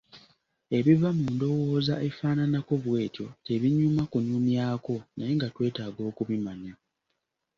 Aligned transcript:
Ebiva 0.77 1.09
mu 1.17 1.25
ndowooza 1.33 1.95
efaananako 2.07 2.73
bw’etyo 2.83 3.27
tebinyuma 3.45 4.01
kunyumyako 4.11 4.95
naye 5.17 5.31
nga 5.37 5.47
twetaaga 5.53 6.01
okubimanya, 6.11 6.73